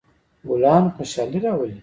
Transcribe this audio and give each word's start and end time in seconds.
ګلان 0.47 0.83
خوشحالي 0.95 1.39
راولي. 1.43 1.77